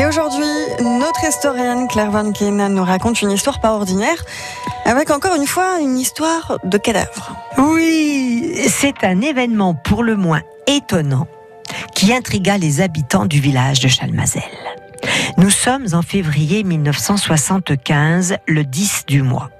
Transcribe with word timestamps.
Et 0.00 0.06
aujourd'hui, 0.06 0.46
notre 0.80 1.24
historienne 1.28 1.86
Claire 1.86 2.10
Van 2.10 2.22
nous 2.70 2.84
raconte 2.84 3.20
une 3.20 3.32
histoire 3.32 3.60
pas 3.60 3.72
ordinaire, 3.72 4.24
avec 4.86 5.10
encore 5.10 5.34
une 5.34 5.46
fois 5.46 5.78
une 5.78 5.98
histoire 5.98 6.58
de 6.64 6.78
cadavre. 6.78 7.36
Oui, 7.58 8.54
c'est 8.66 9.04
un 9.04 9.20
événement 9.20 9.74
pour 9.74 10.02
le 10.02 10.16
moins 10.16 10.40
étonnant 10.66 11.26
qui 11.94 12.14
intrigua 12.14 12.56
les 12.56 12.80
habitants 12.80 13.26
du 13.26 13.40
village 13.40 13.80
de 13.80 13.88
Chalmazel. 13.88 14.42
Nous 15.36 15.50
sommes 15.50 15.88
en 15.92 16.00
février 16.00 16.64
1975, 16.64 18.38
le 18.48 18.64
10 18.64 19.04
du 19.06 19.22
mois. 19.22 19.50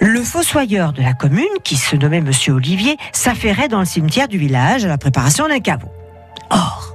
Le 0.00 0.20
fossoyeur 0.20 0.92
de 0.92 1.00
la 1.00 1.12
commune, 1.12 1.44
qui 1.62 1.76
se 1.76 1.94
nommait 1.94 2.22
Monsieur 2.22 2.54
Olivier, 2.54 2.96
s'affairait 3.12 3.68
dans 3.68 3.78
le 3.78 3.84
cimetière 3.84 4.26
du 4.26 4.36
village 4.36 4.84
à 4.84 4.88
la 4.88 4.98
préparation 4.98 5.46
d'un 5.46 5.60
caveau. 5.60 5.92
Or, 6.50 6.93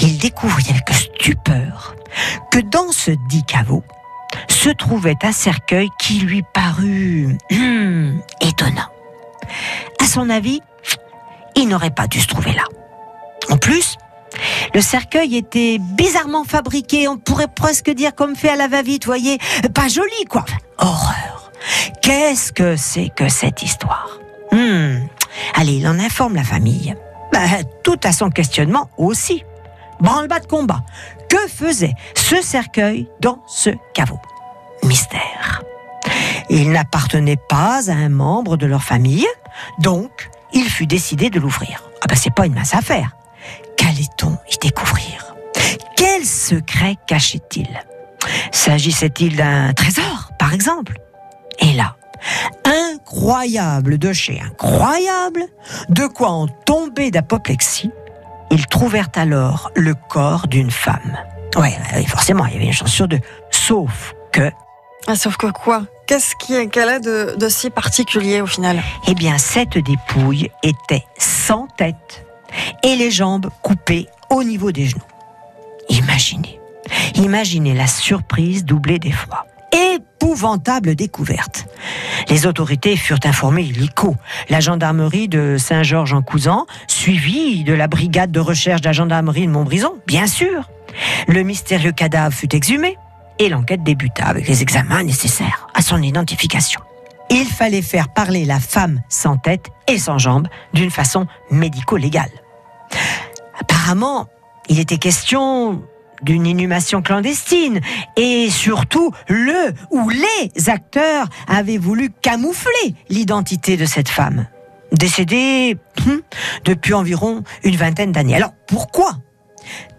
il 0.00 0.18
découvrit 0.18 0.64
avec 0.70 0.88
stupeur 0.90 1.94
que 2.50 2.60
dans 2.60 2.92
ce 2.92 3.10
dit 3.28 3.44
caveau 3.44 3.82
se 4.48 4.68
trouvait 4.70 5.16
un 5.22 5.32
cercueil 5.32 5.88
qui 6.00 6.20
lui 6.20 6.42
parut 6.52 7.36
hum, 7.50 8.20
étonnant. 8.40 8.88
À 10.00 10.06
son 10.06 10.30
avis, 10.30 10.60
il 11.56 11.68
n'aurait 11.68 11.90
pas 11.90 12.06
dû 12.06 12.20
se 12.20 12.26
trouver 12.26 12.52
là. 12.52 12.64
En 13.50 13.56
plus, 13.56 13.96
le 14.74 14.80
cercueil 14.80 15.36
était 15.36 15.78
bizarrement 15.78 16.44
fabriqué, 16.44 17.08
on 17.08 17.16
pourrait 17.16 17.48
presque 17.48 17.90
dire 17.90 18.14
comme 18.14 18.36
fait 18.36 18.48
à 18.48 18.56
la 18.56 18.68
va-vite, 18.68 19.06
voyez, 19.06 19.38
pas 19.74 19.88
joli 19.88 20.24
quoi. 20.28 20.44
Horreur. 20.78 21.52
Qu'est-ce 22.02 22.52
que 22.52 22.76
c'est 22.76 23.10
que 23.14 23.28
cette 23.28 23.62
histoire? 23.62 24.18
Hmm. 24.50 24.98
Allez, 25.54 25.74
il 25.74 25.86
en 25.86 25.98
informe 25.98 26.34
la 26.34 26.44
famille. 26.44 26.94
Ben, 27.32 27.62
tout 27.82 27.98
à 28.04 28.12
son 28.12 28.30
questionnement 28.30 28.90
aussi. 28.98 29.44
Branle-bas 30.00 30.40
de 30.40 30.46
combat. 30.46 30.82
Que 31.28 31.48
faisait 31.48 31.94
ce 32.14 32.42
cercueil 32.42 33.08
dans 33.20 33.42
ce 33.46 33.70
caveau 33.94 34.18
Mystère. 34.82 35.62
Il 36.50 36.70
n'appartenait 36.70 37.38
pas 37.48 37.90
à 37.90 37.94
un 37.94 38.08
membre 38.08 38.56
de 38.56 38.66
leur 38.66 38.82
famille, 38.82 39.26
donc 39.78 40.30
il 40.52 40.68
fut 40.68 40.86
décidé 40.86 41.30
de 41.30 41.40
l'ouvrir. 41.40 41.82
Ah 42.02 42.06
ben 42.06 42.16
c'est 42.16 42.34
pas 42.34 42.46
une 42.46 42.54
mince 42.54 42.74
affaire. 42.74 43.16
Qu'allait-on 43.76 44.36
y 44.50 44.58
découvrir? 44.58 45.34
Quel 45.96 46.24
secret 46.24 46.96
cachait-il? 47.06 47.68
S'agissait-il 48.52 49.36
d'un 49.36 49.72
trésor, 49.72 50.30
par 50.38 50.52
exemple? 50.52 50.98
Et 51.60 51.72
là, 51.72 51.96
incroyable 52.64 53.98
de 53.98 54.12
chez 54.12 54.40
incroyable, 54.40 55.44
de 55.88 56.06
quoi 56.06 56.28
en 56.28 56.46
tomber 56.46 57.10
d'apoplexie, 57.10 57.90
ils 58.50 58.66
trouvèrent 58.66 59.08
alors 59.16 59.70
le 59.74 59.94
corps 59.94 60.46
d'une 60.48 60.70
femme. 60.70 61.16
Ouais, 61.56 61.76
oui, 61.96 62.04
forcément, 62.06 62.46
il 62.46 62.54
y 62.54 62.56
avait 62.56 62.66
une 62.66 62.72
chance 62.72 62.90
sur 62.92 63.06
deux. 63.08 63.20
Sauf 63.50 64.14
que, 64.32 64.50
Ah, 65.06 65.16
sauf 65.16 65.36
que 65.36 65.46
quoi? 65.50 65.82
Qu'est-ce 66.06 66.34
qui- 66.36 66.68
qu'elle 66.70 66.88
a 66.88 66.98
de, 66.98 67.34
de 67.38 67.48
si 67.48 67.70
particulier 67.70 68.40
au 68.40 68.46
final? 68.46 68.82
Eh 69.06 69.14
bien, 69.14 69.36
cette 69.38 69.76
dépouille 69.78 70.50
était 70.62 71.04
sans 71.18 71.66
tête 71.76 72.24
et 72.82 72.96
les 72.96 73.10
jambes 73.10 73.50
coupées 73.62 74.08
au 74.30 74.42
niveau 74.42 74.72
des 74.72 74.86
genoux. 74.86 75.02
Imaginez, 75.90 76.58
imaginez 77.16 77.74
la 77.74 77.86
surprise 77.86 78.64
doublée 78.64 78.98
d'effroi. 78.98 79.46
Épouvantable 80.24 80.94
découverte. 80.94 81.66
Les 82.30 82.46
autorités 82.46 82.96
furent 82.96 83.18
informées 83.24 83.64
illico. 83.64 84.16
La 84.48 84.58
gendarmerie 84.58 85.28
de 85.28 85.56
Saint-Georges-en-Couzan, 85.58 86.64
suivie 86.86 87.62
de 87.62 87.74
la 87.74 87.88
brigade 87.88 88.32
de 88.32 88.40
recherche 88.40 88.80
de 88.80 88.86
la 88.86 88.94
gendarmerie 88.94 89.46
de 89.46 89.52
Montbrison, 89.52 89.92
bien 90.06 90.26
sûr. 90.26 90.70
Le 91.28 91.42
mystérieux 91.42 91.92
cadavre 91.92 92.34
fut 92.34 92.56
exhumé 92.56 92.96
et 93.38 93.50
l'enquête 93.50 93.82
débuta 93.82 94.24
avec 94.24 94.48
les 94.48 94.62
examens 94.62 95.02
nécessaires 95.02 95.66
à 95.74 95.82
son 95.82 96.00
identification. 96.00 96.80
Il 97.28 97.44
fallait 97.44 97.82
faire 97.82 98.08
parler 98.08 98.46
la 98.46 98.60
femme 98.60 99.02
sans 99.10 99.36
tête 99.36 99.66
et 99.88 99.98
sans 99.98 100.16
jambes 100.16 100.48
d'une 100.72 100.90
façon 100.90 101.26
médico-légale. 101.50 102.30
Apparemment, 103.60 104.26
il 104.70 104.80
était 104.80 104.96
question 104.96 105.82
d'une 106.24 106.46
inhumation 106.46 107.02
clandestine 107.02 107.80
et 108.16 108.50
surtout 108.50 109.12
le 109.28 109.72
ou 109.90 110.08
les 110.08 110.68
acteurs 110.68 111.28
avaient 111.46 111.78
voulu 111.78 112.10
camoufler 112.10 112.94
l'identité 113.08 113.76
de 113.76 113.84
cette 113.84 114.08
femme, 114.08 114.46
décédée 114.92 115.76
hum, 116.06 116.20
depuis 116.64 116.94
environ 116.94 117.42
une 117.62 117.76
vingtaine 117.76 118.12
d'années. 118.12 118.36
Alors 118.36 118.52
pourquoi 118.66 119.12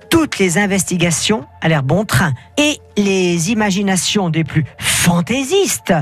toutes 0.09 0.39
les 0.39 0.57
investigations 0.57 1.45
allèrent 1.61 1.83
bon 1.83 2.05
train 2.05 2.33
et 2.57 2.79
les 2.97 3.51
imaginations 3.51 4.29
des 4.29 4.43
plus 4.43 4.65
fantaisistes 4.79 5.93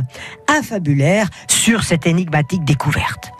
affabulèrent 0.47 1.29
sur 1.47 1.84
cette 1.84 2.05
énigmatique 2.05 2.63
découverte? 2.63 3.31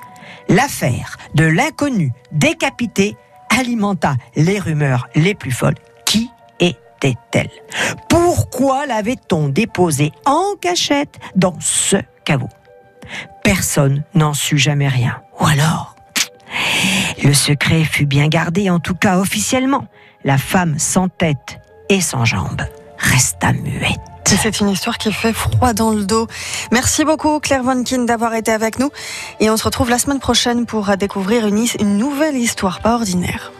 L'affaire 0.50 1.18
de 1.36 1.46
l'inconnu 1.46 2.12
décapité 2.32 3.16
alimenta 3.50 4.16
les 4.36 4.60
rumeurs 4.60 5.08
les 5.16 5.36
plus 5.36 5.52
folles. 5.52 5.76
Était-elle? 7.04 7.50
Pourquoi 8.10 8.86
l'avait-on 8.86 9.50
déposée 9.50 10.12
en 10.26 10.56
cachette 10.62 11.20
dans 11.36 11.56
ce 11.60 11.98
caveau? 12.24 12.50
Personne 13.44 14.04
n'en 14.16 14.34
sut 14.34 14.58
jamais 14.58 14.88
rien. 14.88 15.22
Ou 15.40 15.46
alors 15.46 15.96
Le 17.22 17.34
secret 17.34 17.84
fut 17.84 18.06
bien 18.06 18.28
gardé, 18.28 18.70
en 18.70 18.80
tout 18.80 18.96
cas 18.96 19.18
officiellement. 19.18 19.86
La 20.24 20.38
femme 20.38 20.80
sans 20.80 21.10
tête 21.10 21.60
et 21.90 22.00
sans 22.00 22.24
jambes 22.24 22.62
resta 22.98 23.52
muette. 23.52 24.00
Et 24.32 24.38
C'est 24.38 24.62
une 24.62 24.70
histoire 24.70 24.98
qui 24.98 25.12
fait 25.12 25.34
froid 25.34 25.74
dans 25.74 25.92
le 25.92 26.06
dos. 26.06 26.28
Merci 26.72 27.04
beaucoup 27.04 27.40
Claire 27.40 27.64
Von 27.64 27.84
Kin 27.84 28.06
d'avoir 28.06 28.34
été 28.34 28.52
avec 28.52 28.80
nous 28.80 28.90
et 29.40 29.50
on 29.50 29.58
se 29.58 29.64
retrouve 29.66 29.90
la 29.90 30.00
semaine 30.00 30.20
prochaine 30.20 30.66
pour 30.66 30.96
découvrir 30.98 31.46
une 31.46 31.98
nouvelle 31.98 32.38
histoire 32.38 32.80
pas 32.80 32.96
ordinaire. 32.96 33.52